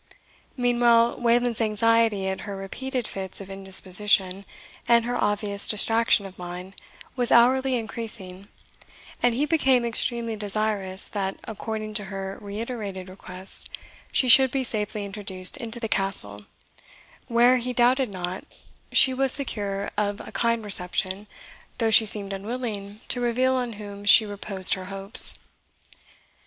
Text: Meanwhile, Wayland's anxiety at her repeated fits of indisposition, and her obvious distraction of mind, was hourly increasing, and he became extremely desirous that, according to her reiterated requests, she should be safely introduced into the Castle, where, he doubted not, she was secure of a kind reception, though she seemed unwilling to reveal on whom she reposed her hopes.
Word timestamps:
Meanwhile, 0.57 1.19
Wayland's 1.21 1.61
anxiety 1.61 2.27
at 2.27 2.41
her 2.41 2.55
repeated 2.55 3.07
fits 3.07 3.39
of 3.39 3.51
indisposition, 3.51 4.45
and 4.87 5.05
her 5.05 5.15
obvious 5.23 5.67
distraction 5.67 6.25
of 6.25 6.39
mind, 6.39 6.73
was 7.15 7.31
hourly 7.31 7.75
increasing, 7.75 8.47
and 9.21 9.35
he 9.35 9.45
became 9.45 9.85
extremely 9.85 10.35
desirous 10.35 11.07
that, 11.09 11.37
according 11.43 11.93
to 11.93 12.05
her 12.05 12.39
reiterated 12.41 13.09
requests, 13.09 13.65
she 14.11 14.27
should 14.27 14.49
be 14.49 14.63
safely 14.63 15.05
introduced 15.05 15.55
into 15.57 15.79
the 15.79 15.87
Castle, 15.87 16.45
where, 17.27 17.57
he 17.57 17.71
doubted 17.71 18.09
not, 18.09 18.43
she 18.91 19.13
was 19.13 19.31
secure 19.31 19.91
of 19.99 20.19
a 20.19 20.31
kind 20.31 20.63
reception, 20.63 21.27
though 21.77 21.91
she 21.91 22.07
seemed 22.07 22.33
unwilling 22.33 23.01
to 23.07 23.21
reveal 23.21 23.53
on 23.53 23.73
whom 23.73 24.03
she 24.05 24.25
reposed 24.25 24.73
her 24.73 24.85
hopes. 24.85 25.37